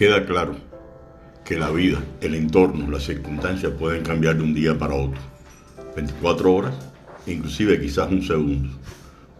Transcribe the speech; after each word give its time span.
Queda 0.00 0.24
claro 0.24 0.56
que 1.44 1.58
la 1.58 1.70
vida, 1.70 2.02
el 2.22 2.34
entorno, 2.34 2.90
las 2.90 3.02
circunstancias 3.04 3.70
pueden 3.78 4.02
cambiar 4.02 4.38
de 4.38 4.42
un 4.44 4.54
día 4.54 4.78
para 4.78 4.94
otro. 4.94 5.20
24 5.94 6.54
horas, 6.54 6.74
inclusive 7.26 7.78
quizás 7.78 8.10
un 8.10 8.22
segundo. 8.22 8.70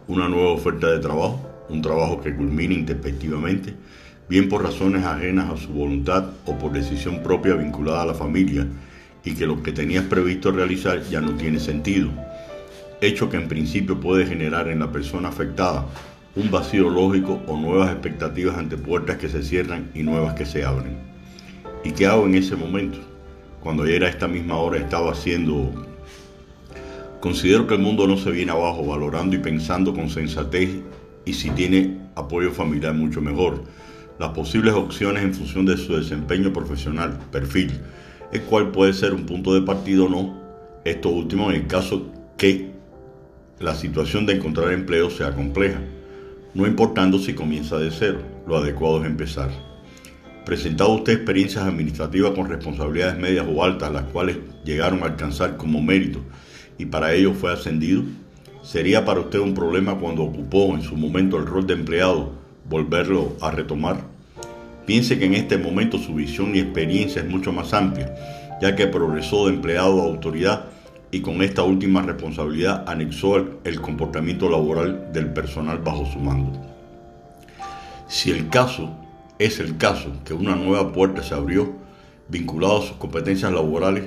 Una 0.07 0.29
nueva 0.29 0.51
oferta 0.51 0.91
de 0.91 0.99
trabajo, 0.99 1.65
un 1.67 1.81
trabajo 1.81 2.21
que 2.21 2.35
culmine 2.35 2.75
introspectivamente, 2.75 3.73
bien 4.29 4.49
por 4.49 4.61
razones 4.61 5.03
ajenas 5.03 5.49
a 5.49 5.57
su 5.57 5.69
voluntad 5.69 6.29
o 6.45 6.55
por 6.55 6.73
decisión 6.73 7.23
propia 7.23 7.55
vinculada 7.55 8.03
a 8.03 8.05
la 8.05 8.13
familia, 8.13 8.67
y 9.25 9.33
que 9.33 9.47
lo 9.47 9.63
que 9.63 9.71
tenías 9.71 10.05
previsto 10.05 10.51
realizar 10.51 11.01
ya 11.09 11.21
no 11.21 11.31
tiene 11.37 11.59
sentido. 11.59 12.11
Hecho 13.01 13.31
que 13.31 13.37
en 13.37 13.47
principio 13.47 13.99
puede 13.99 14.27
generar 14.27 14.67
en 14.67 14.77
la 14.77 14.91
persona 14.91 15.29
afectada 15.29 15.87
un 16.35 16.49
vacío 16.49 16.89
lógico 16.89 17.41
o 17.47 17.57
nuevas 17.57 17.91
expectativas 17.91 18.57
ante 18.57 18.77
puertas 18.77 19.17
que 19.17 19.27
se 19.27 19.43
cierran 19.43 19.91
y 19.93 20.03
nuevas 20.03 20.33
que 20.35 20.45
se 20.45 20.63
abren. 20.63 20.97
¿Y 21.83 21.91
qué 21.91 22.07
hago 22.07 22.25
en 22.25 22.35
ese 22.35 22.55
momento? 22.55 22.99
Cuando 23.61 23.85
ya 23.85 23.95
era 23.95 24.09
esta 24.09 24.27
misma 24.27 24.57
hora 24.57 24.77
estaba 24.77 25.11
haciendo... 25.11 25.87
Considero 27.19 27.67
que 27.67 27.75
el 27.75 27.81
mundo 27.81 28.07
no 28.07 28.17
se 28.17 28.31
viene 28.31 28.51
abajo 28.51 28.85
valorando 28.85 29.35
y 29.35 29.39
pensando 29.39 29.93
con 29.93 30.09
sensatez 30.09 30.69
y 31.25 31.33
si 31.33 31.51
tiene 31.51 31.99
apoyo 32.15 32.51
familiar 32.51 32.93
mucho 32.93 33.21
mejor. 33.21 33.63
Las 34.17 34.29
posibles 34.29 34.73
opciones 34.73 35.23
en 35.23 35.33
función 35.33 35.65
de 35.65 35.77
su 35.77 35.95
desempeño 35.95 36.51
profesional, 36.53 37.19
perfil, 37.31 37.71
el 38.31 38.41
cual 38.43 38.71
puede 38.71 38.93
ser 38.93 39.13
un 39.13 39.25
punto 39.25 39.53
de 39.53 39.61
partida 39.61 40.03
o 40.03 40.09
no, 40.09 40.41
esto 40.85 41.09
último 41.09 41.51
en 41.51 41.57
el 41.57 41.67
caso 41.67 42.07
que 42.37 42.71
la 43.59 43.75
situación 43.75 44.25
de 44.25 44.33
encontrar 44.33 44.71
empleo 44.71 45.11
sea 45.11 45.35
compleja 45.35 45.79
no 46.53 46.67
importando 46.67 47.17
si 47.19 47.33
comienza 47.33 47.77
de 47.77 47.91
cero, 47.91 48.19
lo 48.47 48.57
adecuado 48.57 49.01
es 49.01 49.05
empezar. 49.05 49.49
¿Presentado 50.45 50.91
usted 50.93 51.13
experiencias 51.13 51.63
administrativas 51.63 52.31
con 52.31 52.49
responsabilidades 52.49 53.17
medias 53.17 53.45
o 53.47 53.63
altas, 53.63 53.91
las 53.91 54.03
cuales 54.05 54.37
llegaron 54.65 55.03
a 55.03 55.05
alcanzar 55.05 55.55
como 55.55 55.81
mérito 55.81 56.19
y 56.77 56.85
para 56.85 57.13
ello 57.13 57.33
fue 57.33 57.53
ascendido? 57.53 58.03
¿Sería 58.63 59.05
para 59.05 59.21
usted 59.21 59.39
un 59.39 59.53
problema 59.53 59.97
cuando 59.97 60.23
ocupó 60.23 60.75
en 60.75 60.81
su 60.81 60.95
momento 60.95 61.37
el 61.37 61.45
rol 61.45 61.67
de 61.67 61.73
empleado 61.73 62.33
volverlo 62.69 63.35
a 63.39 63.51
retomar? 63.51 64.01
Piense 64.85 65.17
que 65.17 65.25
en 65.25 65.35
este 65.35 65.57
momento 65.57 65.97
su 65.99 66.15
visión 66.15 66.55
y 66.55 66.59
experiencia 66.59 67.21
es 67.21 67.29
mucho 67.29 67.53
más 67.53 67.73
amplia, 67.73 68.13
ya 68.61 68.75
que 68.75 68.87
progresó 68.87 69.47
de 69.47 69.53
empleado 69.53 70.01
a 70.01 70.05
autoridad 70.05 70.65
y 71.11 71.21
con 71.21 71.41
esta 71.41 71.63
última 71.63 72.01
responsabilidad 72.01 72.85
anexó 72.87 73.59
el 73.63 73.81
comportamiento 73.81 74.49
laboral 74.49 75.11
del 75.11 75.31
personal 75.33 75.79
bajo 75.79 76.05
su 76.05 76.19
mando. 76.19 76.59
Si 78.07 78.31
el 78.31 78.49
caso 78.49 78.97
es 79.37 79.59
el 79.59 79.77
caso 79.77 80.13
que 80.23 80.33
una 80.33 80.55
nueva 80.55 80.93
puerta 80.93 81.21
se 81.21 81.35
abrió 81.35 81.73
vinculado 82.29 82.77
a 82.77 82.87
sus 82.87 82.95
competencias 82.95 83.51
laborales, 83.51 84.05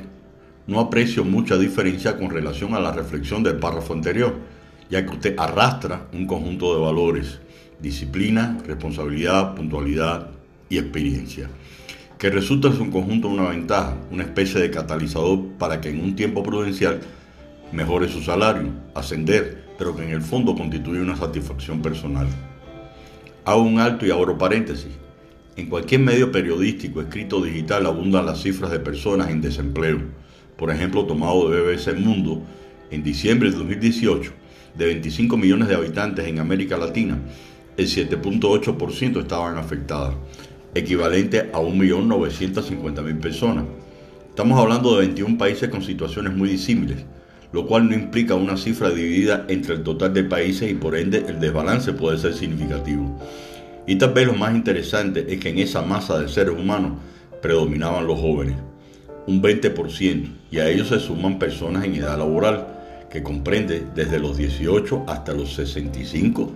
no 0.67 0.81
aprecio 0.81 1.25
mucha 1.25 1.59
diferencia 1.59 2.17
con 2.17 2.31
relación 2.31 2.75
a 2.75 2.81
la 2.81 2.93
reflexión 2.93 3.43
del 3.43 3.59
párrafo 3.59 3.93
anterior, 3.93 4.37
ya 4.89 5.05
que 5.05 5.13
usted 5.13 5.35
arrastra 5.39 6.07
un 6.15 6.27
conjunto 6.27 6.75
de 6.75 6.81
valores, 6.81 7.41
disciplina, 7.81 8.59
responsabilidad, 8.67 9.55
puntualidad 9.55 10.31
y 10.71 10.79
experiencia 10.79 11.51
que 12.25 12.31
resulta 12.31 12.69
en 12.69 12.77
su 12.79 12.91
conjunto 12.91 13.29
una 13.29 13.51
ventaja, 13.51 13.99
una 14.11 14.23
especie 14.23 14.59
de 14.59 14.71
catalizador 14.71 15.41
para 15.59 15.79
que 15.79 15.91
en 15.91 16.01
un 16.01 16.17
tiempo 16.17 16.43
prudencial 16.43 17.01
mejore 17.71 18.09
su 18.09 18.23
salario, 18.23 18.71
ascender, 18.95 19.63
pero 19.77 19.95
que 19.95 20.05
en 20.05 20.09
el 20.09 20.23
fondo 20.23 20.55
constituye 20.55 21.03
una 21.03 21.19
satisfacción 21.19 21.83
personal. 21.83 22.27
Hago 23.45 23.61
un 23.61 23.79
alto 23.79 24.07
y 24.07 24.11
abro 24.11 24.39
paréntesis. 24.39 24.89
En 25.57 25.67
cualquier 25.67 26.01
medio 26.01 26.33
periodístico, 26.33 27.03
escrito 27.03 27.43
digital, 27.43 27.85
abundan 27.85 28.25
las 28.25 28.41
cifras 28.41 28.71
de 28.71 28.81
personas 28.81 29.29
en 29.29 29.43
desempleo. 29.43 30.01
Por 30.57 30.71
ejemplo, 30.71 31.05
tomado 31.05 31.51
de 31.51 31.61
BBC 31.61 31.95
Mundo, 31.95 32.43
en 32.91 33.03
diciembre 33.03 33.51
de 33.51 33.59
2018, 33.59 34.33
de 34.79 34.87
25 34.87 35.37
millones 35.37 35.69
de 35.69 35.75
habitantes 35.75 36.27
en 36.27 36.39
América 36.39 36.79
Latina, 36.79 37.19
el 37.77 37.87
7.8% 37.87 39.21
estaban 39.21 39.59
afectadas 39.59 40.15
equivalente 40.75 41.51
a 41.53 41.59
1.950.000 41.59 43.21
personas. 43.21 43.65
Estamos 44.29 44.59
hablando 44.59 44.97
de 44.97 45.07
21 45.07 45.39
países 45.39 45.69
con 45.69 45.83
situaciones 45.83 46.35
muy 46.35 46.49
disímiles, 46.49 47.05
lo 47.53 47.67
cual 47.67 47.89
no 47.89 47.95
implica 47.95 48.35
una 48.35 48.57
cifra 48.57 48.91
dividida 48.91 49.45
entre 49.49 49.75
el 49.75 49.85
total 49.85 50.13
de 50.13 50.25
países 50.25 50.71
y 50.71 50.75
por 50.75 50.97
ende 50.97 51.25
el 51.29 51.39
desbalance 51.39 51.93
puede 51.93 52.19
ser 52.19 52.35
significativo. 52.35 53.17
Y 53.87 53.97
tal 53.97 54.13
vez 54.13 54.27
lo 54.27 54.35
más 54.35 54.55
interesante 54.55 55.25
es 55.29 55.39
que 55.39 55.51
en 55.51 55.59
esa 55.59 55.83
masa 55.83 56.19
de 56.19 56.29
seres 56.29 56.59
humanos 56.59 56.93
predominaban 57.41 58.07
los 58.07 58.19
jóvenes, 58.19 58.57
un 59.27 59.43
20%, 59.43 60.29
y 60.51 60.59
a 60.59 60.69
ellos 60.69 60.89
se 60.89 60.99
suman 60.99 61.39
personas 61.39 61.85
en 61.85 61.95
edad 61.95 62.19
laboral, 62.19 62.67
que 63.11 63.23
comprende 63.23 63.87
desde 63.95 64.19
los 64.19 64.37
18 64.37 65.05
hasta 65.07 65.33
los 65.33 65.55
65, 65.55 66.53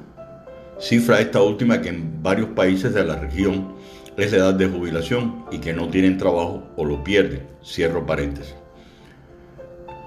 cifra 0.81 1.21
esta 1.21 1.43
última 1.43 1.81
que 1.81 1.91
en 1.91 2.23
varios 2.23 2.49
países 2.49 2.93
de 2.93 3.05
la 3.05 3.17
región 3.17 3.75
es 4.19 4.33
la 4.33 4.39
edad 4.39 4.55
de 4.55 4.67
jubilación 4.67 5.45
y 5.53 5.59
que 5.59 5.73
no 5.73 5.89
tienen 5.89 6.19
trabajo 6.19 6.65
o 6.77 6.85
lo 6.85 7.05
pierden. 7.05 7.47
Cierro 7.65 8.05
paréntesis. 8.05 8.55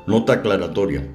Nota 0.06 0.34
aclaratoria. 0.34 1.08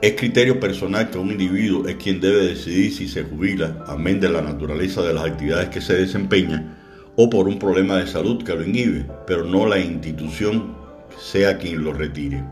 Es 0.00 0.14
criterio 0.14 0.58
personal 0.58 1.10
que 1.10 1.18
un 1.18 1.30
individuo 1.30 1.86
es 1.86 1.96
quien 1.96 2.20
debe 2.20 2.48
decidir 2.48 2.92
si 2.92 3.06
se 3.06 3.24
jubila, 3.24 3.84
amén 3.86 4.18
de 4.18 4.30
la 4.30 4.40
naturaleza 4.40 5.02
de 5.02 5.12
las 5.12 5.26
actividades 5.26 5.68
que 5.68 5.82
se 5.82 5.94
desempeña, 5.94 6.78
o 7.16 7.28
por 7.28 7.48
un 7.48 7.58
problema 7.58 7.98
de 7.98 8.06
salud 8.06 8.42
que 8.42 8.54
lo 8.54 8.64
inhibe, 8.64 9.06
pero 9.26 9.44
no 9.44 9.66
la 9.66 9.78
institución 9.78 10.74
sea 11.18 11.58
quien 11.58 11.84
lo 11.84 11.92
retire. 11.92 12.42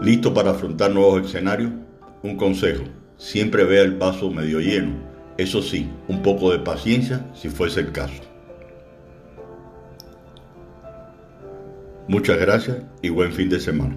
¿Listo 0.00 0.32
para 0.32 0.52
afrontar 0.52 0.90
nuevos 0.90 1.26
escenarios? 1.26 1.72
Un 2.22 2.36
consejo, 2.36 2.84
siempre 3.18 3.64
vea 3.64 3.82
el 3.82 3.96
vaso 3.96 4.30
medio 4.30 4.60
lleno 4.60 5.10
eso 5.40 5.62
sí, 5.62 5.88
un 6.08 6.22
poco 6.22 6.52
de 6.52 6.58
paciencia 6.58 7.26
si 7.34 7.48
fuese 7.48 7.80
el 7.80 7.92
caso. 7.92 8.22
Muchas 12.08 12.38
gracias 12.38 12.78
y 13.02 13.08
buen 13.08 13.32
fin 13.32 13.48
de 13.48 13.60
semana. 13.60 13.96